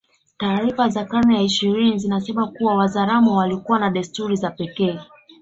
[0.37, 4.99] Taarifa za karne ya ishirini zinasema kuwa Wazaramo walikuwa na desturi za pekee